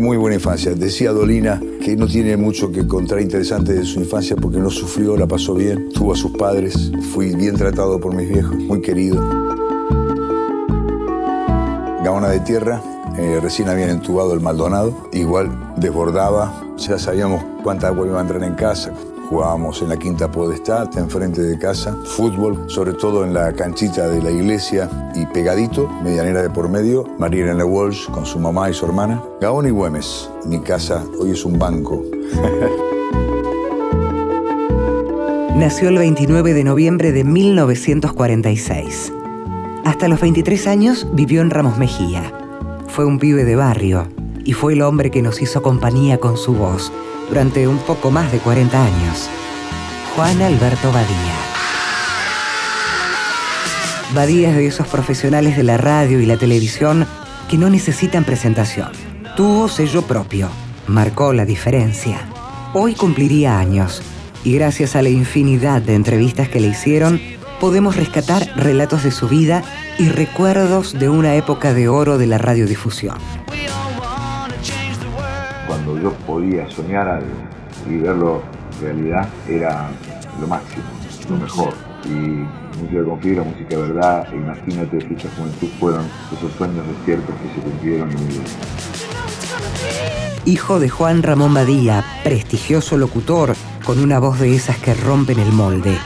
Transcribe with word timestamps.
Muy 0.00 0.16
buena 0.16 0.36
infancia. 0.36 0.72
Decía 0.72 1.12
Dolina 1.12 1.60
que 1.84 1.94
no 1.94 2.06
tiene 2.06 2.38
mucho 2.38 2.72
que 2.72 2.86
contar 2.86 3.20
interesante 3.20 3.74
de 3.74 3.84
su 3.84 4.00
infancia 4.00 4.34
porque 4.34 4.56
no 4.56 4.70
sufrió, 4.70 5.14
la 5.14 5.26
pasó 5.26 5.52
bien, 5.52 5.90
tuvo 5.92 6.14
a 6.14 6.16
sus 6.16 6.30
padres, 6.30 6.90
fui 7.12 7.34
bien 7.34 7.54
tratado 7.54 8.00
por 8.00 8.14
mis 8.14 8.26
viejos, 8.26 8.56
muy 8.56 8.80
querido. 8.80 9.22
Gaona 12.02 12.30
de 12.30 12.40
tierra, 12.40 12.80
eh, 13.18 13.40
recién 13.42 13.68
habían 13.68 13.90
entubado 13.90 14.32
el 14.32 14.40
Maldonado, 14.40 15.10
igual 15.12 15.74
desbordaba, 15.76 16.50
ya 16.78 16.98
sabíamos 16.98 17.44
cuánta 17.62 17.88
agua 17.88 18.06
iba 18.06 18.18
a 18.20 18.22
entrar 18.22 18.42
en 18.42 18.54
casa, 18.54 18.94
Jugábamos 19.30 19.80
en 19.80 19.88
la 19.90 19.96
Quinta 19.96 20.28
Podestad, 20.28 20.88
enfrente 20.98 21.40
de 21.40 21.56
casa, 21.56 21.96
fútbol, 22.04 22.68
sobre 22.68 22.94
todo 22.94 23.24
en 23.24 23.32
la 23.32 23.52
canchita 23.52 24.08
de 24.08 24.20
la 24.20 24.32
iglesia 24.32 24.90
y 25.14 25.24
pegadito, 25.26 25.88
medianera 26.02 26.42
de 26.42 26.50
por 26.50 26.68
medio, 26.68 27.04
María 27.16 27.44
Elena 27.44 27.64
Walsh 27.64 28.10
con 28.10 28.26
su 28.26 28.40
mamá 28.40 28.68
y 28.68 28.74
su 28.74 28.86
hermana, 28.86 29.22
Gaón 29.40 29.68
y 29.68 29.70
Güemes. 29.70 30.28
Mi 30.46 30.58
casa 30.58 31.04
hoy 31.20 31.30
es 31.30 31.44
un 31.44 31.60
banco. 31.60 32.02
Nació 35.54 35.90
el 35.90 35.98
29 35.98 36.52
de 36.52 36.64
noviembre 36.64 37.12
de 37.12 37.22
1946. 37.22 39.12
Hasta 39.84 40.08
los 40.08 40.20
23 40.20 40.66
años 40.66 41.06
vivió 41.12 41.40
en 41.40 41.50
Ramos 41.50 41.78
Mejía. 41.78 42.32
Fue 42.88 43.04
un 43.04 43.20
pibe 43.20 43.44
de 43.44 43.54
barrio 43.54 44.08
y 44.44 44.54
fue 44.54 44.72
el 44.72 44.82
hombre 44.82 45.12
que 45.12 45.22
nos 45.22 45.40
hizo 45.40 45.62
compañía 45.62 46.18
con 46.18 46.36
su 46.36 46.54
voz 46.54 46.90
durante 47.30 47.68
un 47.68 47.78
poco 47.78 48.10
más 48.10 48.32
de 48.32 48.38
40 48.38 48.84
años. 48.84 49.30
Juan 50.16 50.42
Alberto 50.42 50.90
Badía. 50.90 51.36
Badía 54.12 54.50
es 54.50 54.56
de 54.56 54.66
esos 54.66 54.88
profesionales 54.88 55.56
de 55.56 55.62
la 55.62 55.76
radio 55.76 56.18
y 56.20 56.26
la 56.26 56.36
televisión 56.36 57.06
que 57.48 57.56
no 57.56 57.70
necesitan 57.70 58.24
presentación. 58.24 58.90
Tuvo 59.36 59.68
sello 59.68 60.02
propio, 60.02 60.48
marcó 60.88 61.32
la 61.32 61.44
diferencia. 61.44 62.18
Hoy 62.74 62.94
cumpliría 62.94 63.60
años 63.60 64.02
y 64.42 64.54
gracias 64.54 64.96
a 64.96 65.02
la 65.02 65.10
infinidad 65.10 65.82
de 65.82 65.94
entrevistas 65.94 66.48
que 66.48 66.58
le 66.58 66.66
hicieron, 66.66 67.20
podemos 67.60 67.94
rescatar 67.94 68.44
relatos 68.56 69.04
de 69.04 69.12
su 69.12 69.28
vida 69.28 69.62
y 69.98 70.08
recuerdos 70.08 70.98
de 70.98 71.08
una 71.08 71.36
época 71.36 71.74
de 71.74 71.88
oro 71.88 72.18
de 72.18 72.26
la 72.26 72.38
radiodifusión 72.38 73.18
yo 75.98 76.12
podía 76.26 76.68
soñar 76.70 77.08
algo 77.08 77.26
y 77.88 77.96
verlo 77.96 78.42
realidad 78.80 79.28
era 79.48 79.90
lo 80.40 80.46
máximo, 80.46 80.84
lo 81.28 81.36
mejor. 81.36 81.74
Y 82.04 82.46
música 82.80 83.04
con 83.04 83.20
fibra, 83.20 83.42
música 83.42 83.76
de 83.76 83.82
verdad, 83.82 84.26
e 84.32 84.36
imagínate, 84.36 85.00
ficha 85.00 85.28
juventud 85.36 85.68
fueron 85.78 86.06
esos 86.36 86.52
sueños 86.52 86.86
despiertos 86.86 87.34
que 87.36 87.54
se 87.54 87.60
cumplieron 87.60 88.10
y 88.10 88.14
muy 88.14 88.26
bien. 88.26 88.44
Hijo 90.46 90.80
de 90.80 90.88
Juan 90.88 91.22
Ramón 91.22 91.52
Badía, 91.52 92.04
prestigioso 92.24 92.96
locutor, 92.96 93.54
con 93.84 93.98
una 93.98 94.18
voz 94.18 94.40
de 94.40 94.54
esas 94.54 94.78
que 94.78 94.94
rompen 94.94 95.38
el 95.38 95.52
molde. 95.52 95.98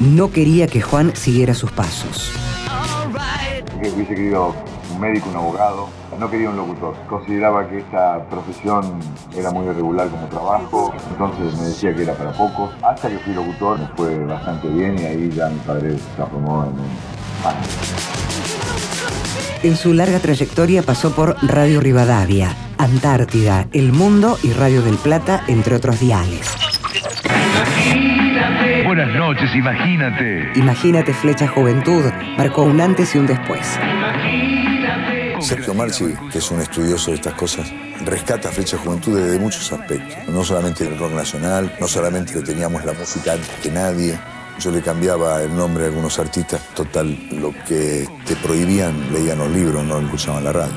No 0.00 0.30
quería 0.30 0.66
que 0.66 0.80
Juan 0.80 1.14
siguiera 1.14 1.54
sus 1.54 1.70
pasos. 1.72 2.32
hubiese 3.78 4.14
querido 4.14 4.54
un 4.90 5.00
médico, 5.00 5.28
un 5.30 5.36
abogado, 5.36 5.88
no 6.18 6.30
quería 6.30 6.50
un 6.50 6.56
locutor. 6.56 6.94
Consideraba 7.08 7.68
que 7.68 7.78
esta 7.78 8.24
profesión 8.30 8.98
era 9.36 9.50
muy 9.50 9.66
irregular 9.66 10.08
como 10.08 10.26
trabajo, 10.26 10.94
entonces 11.10 11.58
me 11.58 11.66
decía 11.66 11.94
que 11.94 12.02
era 12.02 12.14
para 12.14 12.32
pocos. 12.32 12.70
Hasta 12.82 13.08
que 13.08 13.18
fui 13.18 13.34
locutor 13.34 13.78
me 13.78 13.86
fue 13.88 14.24
bastante 14.24 14.68
bien 14.68 14.98
y 14.98 15.04
ahí 15.04 15.30
ya 15.30 15.48
mi 15.48 15.58
padre 15.60 15.98
se 15.98 16.16
transformó 16.16 16.64
en 16.64 16.70
un 16.70 16.88
fan. 17.42 17.56
En 19.62 19.76
su 19.76 19.92
larga 19.94 20.20
trayectoria 20.20 20.82
pasó 20.82 21.14
por 21.14 21.36
Radio 21.42 21.80
Rivadavia, 21.80 22.54
Antártida, 22.78 23.66
El 23.72 23.92
Mundo 23.92 24.38
y 24.42 24.52
Radio 24.52 24.82
del 24.82 24.96
Plata, 24.96 25.42
entre 25.48 25.74
otros 25.74 25.98
diales. 25.98 26.56
Buenas 28.84 29.14
noches, 29.16 29.52
imagínate. 29.54 30.52
Imagínate 30.54 31.12
Flecha 31.12 31.48
Juventud, 31.48 32.04
marcó 32.38 32.62
un 32.62 32.80
antes 32.80 33.14
y 33.14 33.18
un 33.18 33.26
después. 33.26 33.78
Sergio 35.40 35.74
Marchi, 35.74 36.14
que 36.32 36.38
es 36.38 36.50
un 36.50 36.60
estudioso 36.60 37.10
de 37.10 37.16
estas 37.16 37.34
cosas, 37.34 37.70
rescata 38.04 38.50
Flecha 38.50 38.78
Juventud 38.78 39.18
desde 39.18 39.38
muchos 39.38 39.72
aspectos. 39.72 40.16
No 40.28 40.44
solamente 40.44 40.84
el 40.84 40.98
rock 40.98 41.12
nacional, 41.12 41.74
no 41.80 41.86
solamente 41.86 42.32
que 42.32 42.40
teníamos 42.40 42.84
la 42.84 42.92
música 42.92 43.34
antes 43.34 43.50
que 43.62 43.70
nadie. 43.70 44.18
Yo 44.58 44.70
le 44.70 44.80
cambiaba 44.80 45.42
el 45.42 45.54
nombre 45.54 45.84
a 45.84 45.86
algunos 45.88 46.18
artistas. 46.18 46.60
Total, 46.74 47.16
lo 47.32 47.52
que 47.66 48.08
te 48.24 48.36
prohibían, 48.36 49.12
leían 49.12 49.38
los 49.38 49.50
libros, 49.50 49.84
no 49.84 50.00
escuchaban 50.00 50.44
la 50.44 50.52
radio. 50.52 50.72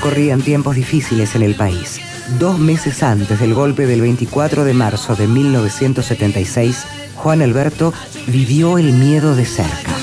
Corrían 0.00 0.40
tiempos 0.40 0.76
difíciles 0.76 1.34
en 1.34 1.42
el 1.42 1.54
país. 1.54 2.00
Dos 2.38 2.58
meses 2.58 3.02
antes 3.02 3.38
del 3.38 3.54
golpe 3.54 3.86
del 3.86 4.00
24 4.00 4.64
de 4.64 4.72
marzo 4.72 5.14
de 5.14 5.26
1976, 5.26 6.86
Juan 7.16 7.42
Alberto 7.42 7.92
vivió 8.26 8.78
el 8.78 8.92
miedo 8.92 9.36
de 9.36 9.44
cerca 9.44 9.95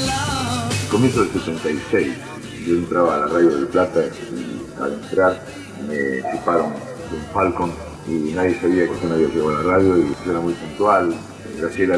comienzo 0.94 1.22
del 1.22 1.32
76, 1.32 2.14
yo 2.68 2.76
entraba 2.76 3.16
a 3.16 3.20
la 3.22 3.26
radio 3.26 3.50
del 3.50 3.66
Plata 3.66 4.00
y 4.06 4.80
al 4.80 4.94
entrar 4.94 5.44
me 5.88 5.96
de 5.96 6.22
un 6.22 7.34
Falcon 7.34 7.72
y 8.08 8.32
nadie 8.32 8.60
sabía 8.62 8.88
que 8.88 8.94
yo 9.02 9.10
no 9.10 9.16
había 9.16 9.28
llegado 9.28 9.50
a 9.50 9.64
la 9.64 9.72
radio 9.72 9.98
y 9.98 10.16
yo 10.24 10.32
era 10.32 10.40
muy 10.40 10.54
puntual. 10.54 11.16
Graciela 11.58 11.98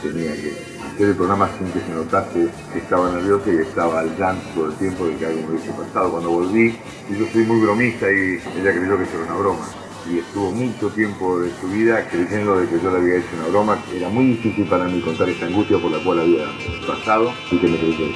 tenía 0.00 0.32
que 0.34 0.52
hacer 0.94 1.08
el 1.08 1.16
programa 1.16 1.50
sin 1.58 1.72
que 1.72 1.80
se 1.80 1.92
notase 1.92 2.46
que 2.72 2.78
estaba 2.78 3.10
nerviosa 3.10 3.50
y 3.50 3.56
estaba 3.56 3.98
al 3.98 4.16
llanto 4.16 4.46
todo 4.54 4.66
el 4.66 4.74
tiempo 4.74 5.06
de 5.06 5.16
que 5.16 5.26
algo 5.26 5.40
me 5.40 5.48
hubiese 5.48 5.72
pasado. 5.72 6.12
Cuando 6.12 6.30
volví, 6.30 6.78
y 7.10 7.18
yo 7.18 7.26
soy 7.32 7.42
muy 7.42 7.60
bromista 7.60 8.06
y 8.08 8.38
ella 8.60 8.72
creyó 8.78 8.96
que 8.96 9.02
eso 9.02 9.16
era 9.16 9.24
una 9.24 9.40
broma 9.40 9.85
y 10.10 10.18
estuvo 10.18 10.50
mucho 10.50 10.88
tiempo 10.90 11.40
de 11.40 11.50
su 11.60 11.68
vida 11.68 12.06
creyendo 12.08 12.58
de 12.58 12.68
que 12.68 12.80
yo 12.80 12.90
le 12.90 12.98
había 12.98 13.16
hecho 13.16 13.28
una 13.38 13.48
broma. 13.48 13.78
Era 13.94 14.08
muy 14.08 14.26
difícil 14.26 14.68
para 14.68 14.84
mí 14.84 15.00
contar 15.00 15.28
esta 15.28 15.46
angustia 15.46 15.78
por 15.80 15.90
la 15.90 16.02
cual 16.02 16.20
había 16.20 16.44
pasado 16.86 17.32
y 17.50 17.58
que 17.58 17.68
me 17.68 17.78
creyó 17.78 18.06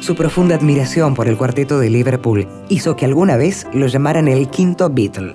Su 0.00 0.14
profunda 0.14 0.54
admiración 0.54 1.14
por 1.14 1.28
el 1.28 1.36
cuarteto 1.36 1.78
de 1.78 1.90
Liverpool 1.90 2.46
hizo 2.68 2.96
que 2.96 3.04
alguna 3.04 3.36
vez 3.36 3.66
lo 3.72 3.86
llamaran 3.86 4.28
el 4.28 4.48
quinto 4.48 4.88
Beatle. 4.90 5.34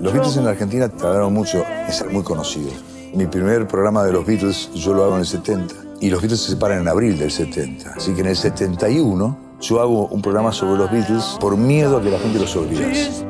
Los 0.00 0.12
Beatles 0.12 0.36
en 0.36 0.44
la 0.44 0.50
Argentina 0.50 0.88
tardaron 0.88 1.32
mucho 1.32 1.64
en 1.86 1.92
ser 1.92 2.10
muy 2.10 2.22
conocidos. 2.22 2.74
Mi 3.14 3.26
primer 3.26 3.66
programa 3.66 4.04
de 4.04 4.12
los 4.12 4.24
Beatles 4.26 4.70
yo 4.74 4.94
lo 4.94 5.04
hago 5.04 5.14
en 5.14 5.20
el 5.20 5.26
70 5.26 5.74
y 6.00 6.10
los 6.10 6.20
Beatles 6.20 6.40
se 6.40 6.50
separan 6.52 6.80
en 6.80 6.88
abril 6.88 7.18
del 7.18 7.30
70. 7.30 7.92
Así 7.96 8.12
que 8.14 8.22
en 8.22 8.28
el 8.28 8.36
71 8.36 9.51
yo 9.62 9.80
hago 9.80 10.06
un 10.08 10.20
programa 10.20 10.52
sobre 10.52 10.76
los 10.76 10.90
Beatles 10.90 11.36
por 11.40 11.56
miedo 11.56 11.96
a 11.96 12.02
que 12.02 12.10
la 12.10 12.18
gente 12.18 12.38
los 12.38 12.54
olvidase. 12.56 13.26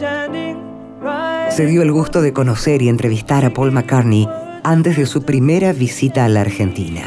Se 1.51 1.67
dio 1.67 1.83
el 1.83 1.93
gusto 1.93 2.23
de 2.23 2.33
conocer 2.33 2.81
y 2.81 2.89
entrevistar 2.89 3.45
a 3.45 3.51
Paul 3.51 3.73
McCartney 3.73 4.27
antes 4.65 4.97
de 4.97 5.07
su 5.07 5.23
primera 5.23 5.73
visita 5.73 6.25
a 6.25 6.29
la 6.29 6.41
Argentina. 6.41 7.03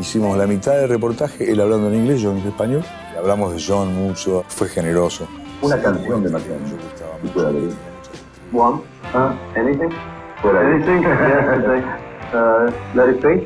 Hicimos 0.00 0.38
la 0.38 0.46
mitad 0.46 0.76
del 0.76 0.88
reportaje, 0.88 1.50
él 1.50 1.60
hablando 1.60 1.88
en 1.88 1.96
inglés, 1.96 2.20
yo 2.20 2.32
en 2.32 2.38
español. 2.38 2.84
Hablamos 3.18 3.52
de 3.52 3.62
John 3.66 3.94
mucho, 3.94 4.44
fue 4.48 4.68
generoso. 4.68 5.26
Una 5.60 5.76
canción 5.82 6.22
de 6.22 6.30
McCartney. 6.30 7.70
One, 8.52 8.80
uh, 9.14 9.58
anything? 9.58 9.90
Anything? 10.44 11.04
Uh, 12.32 12.70
let 12.94 13.08
it 13.08 13.20
be. 13.20 13.44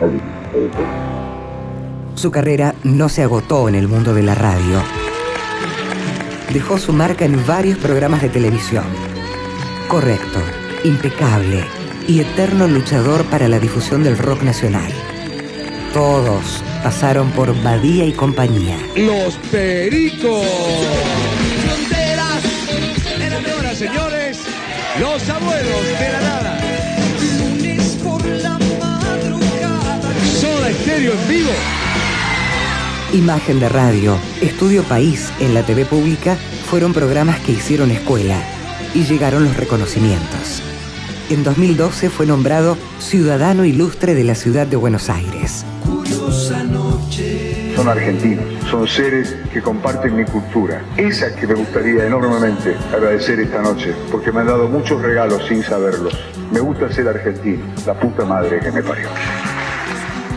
Let 0.00 0.08
it 0.14 0.72
be. 0.74 1.23
Su 2.14 2.30
carrera 2.30 2.74
no 2.84 3.08
se 3.08 3.22
agotó 3.22 3.68
en 3.68 3.74
el 3.74 3.88
mundo 3.88 4.14
de 4.14 4.22
la 4.22 4.34
radio. 4.34 4.82
Dejó 6.52 6.78
su 6.78 6.92
marca 6.92 7.24
en 7.24 7.44
varios 7.46 7.78
programas 7.78 8.22
de 8.22 8.28
televisión. 8.28 8.84
Correcto, 9.88 10.38
impecable 10.84 11.64
y 12.06 12.20
eterno 12.20 12.68
luchador 12.68 13.24
para 13.24 13.48
la 13.48 13.58
difusión 13.58 14.04
del 14.04 14.16
rock 14.16 14.42
nacional. 14.42 14.92
Todos 15.92 16.62
pasaron 16.82 17.30
por 17.32 17.54
Badía 17.62 18.04
y 18.04 18.12
compañía. 18.12 18.76
Los 18.96 19.34
Pericos. 19.50 20.46
Fronteras, 21.64 22.42
en 23.20 23.76
señores, 23.76 24.38
los 25.00 25.28
abuelos 25.28 25.98
de 25.98 26.12
la 26.12 26.20
nada. 26.20 26.60
Lunes 27.38 27.98
por 28.02 28.24
la 28.24 28.58
madrugada. 28.80 30.00
Soda 30.40 30.70
Estéreo 30.70 31.12
en 31.12 31.28
vivo. 31.28 31.73
Imagen 33.14 33.60
de 33.60 33.68
Radio, 33.68 34.18
Estudio 34.40 34.82
País 34.82 35.32
en 35.38 35.54
la 35.54 35.64
TV 35.64 35.84
pública 35.84 36.34
fueron 36.68 36.92
programas 36.92 37.38
que 37.38 37.52
hicieron 37.52 37.92
escuela 37.92 38.42
y 38.92 39.04
llegaron 39.04 39.44
los 39.44 39.56
reconocimientos. 39.56 40.60
En 41.30 41.44
2012 41.44 42.10
fue 42.10 42.26
nombrado 42.26 42.76
Ciudadano 42.98 43.64
Ilustre 43.64 44.14
de 44.14 44.24
la 44.24 44.34
Ciudad 44.34 44.66
de 44.66 44.74
Buenos 44.74 45.10
Aires. 45.10 45.64
Son 47.76 47.88
argentinos, 47.88 48.46
son 48.68 48.88
seres 48.88 49.36
que 49.52 49.62
comparten 49.62 50.16
mi 50.16 50.24
cultura. 50.24 50.84
Esa 50.96 51.36
que 51.36 51.46
me 51.46 51.54
gustaría 51.54 52.06
enormemente 52.06 52.74
agradecer 52.92 53.38
esta 53.38 53.62
noche, 53.62 53.94
porque 54.10 54.32
me 54.32 54.40
han 54.40 54.48
dado 54.48 54.66
muchos 54.66 55.00
regalos 55.00 55.40
sin 55.46 55.62
saberlos. 55.62 56.18
Me 56.52 56.58
gusta 56.58 56.92
ser 56.92 57.06
argentino, 57.06 57.62
la 57.86 57.94
puta 57.94 58.24
madre 58.24 58.58
que 58.58 58.72
me 58.72 58.82
parió. 58.82 59.06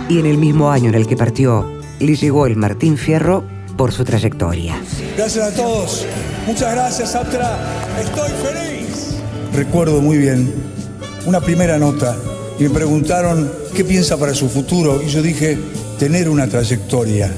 Y 0.09 0.19
en 0.19 0.27
el 0.27 0.38
mismo 0.38 0.69
año 0.69 0.89
en 0.89 0.95
el 0.95 1.07
que 1.07 1.18
partió, 1.18 1.76
le 1.99 2.15
llegó 2.15 2.45
el 2.45 2.55
Martín 2.55 2.97
Fierro 2.97 3.44
por 3.75 3.91
su 3.91 4.03
trayectoria. 4.03 4.81
Gracias 5.15 5.53
a 5.53 5.55
todos. 5.55 6.05
Muchas 6.45 6.73
gracias, 6.73 7.15
Atra. 7.15 7.57
Estoy 8.01 8.29
feliz. 8.29 9.15
Recuerdo 9.53 10.01
muy 10.01 10.17
bien 10.17 10.51
una 11.25 11.41
primera 11.41 11.77
nota 11.77 12.15
y 12.59 12.63
me 12.63 12.69
preguntaron 12.69 13.51
qué 13.73 13.83
piensa 13.83 14.17
para 14.17 14.33
su 14.33 14.49
futuro 14.49 15.01
y 15.01 15.07
yo 15.07 15.21
dije, 15.21 15.57
tener 15.99 16.29
una 16.29 16.47
trayectoria 16.47 17.31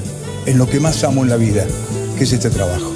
en 0.46 0.58
lo 0.58 0.68
que 0.68 0.80
más 0.80 1.02
amo 1.04 1.22
en 1.22 1.28
la 1.28 1.36
vida, 1.36 1.66
que 2.16 2.24
es 2.24 2.32
este 2.32 2.50
trabajo. 2.50 2.94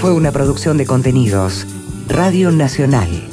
Fue 0.00 0.12
una 0.12 0.32
producción 0.32 0.78
de 0.78 0.86
contenidos, 0.86 1.66
Radio 2.08 2.50
Nacional 2.50 3.29